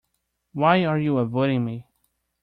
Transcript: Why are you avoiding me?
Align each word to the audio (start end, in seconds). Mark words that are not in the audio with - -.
Why 0.53 0.83
are 0.85 0.97
you 0.97 1.19
avoiding 1.19 1.63
me? 1.63 1.85